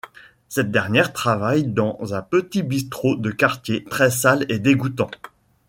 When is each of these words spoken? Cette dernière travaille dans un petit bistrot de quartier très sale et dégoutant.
Cette 0.49 0.71
dernière 0.71 1.13
travaille 1.13 1.63
dans 1.63 1.95
un 2.15 2.23
petit 2.23 2.63
bistrot 2.63 3.13
de 3.15 3.29
quartier 3.29 3.83
très 3.83 4.09
sale 4.09 4.47
et 4.49 4.57
dégoutant. 4.57 5.11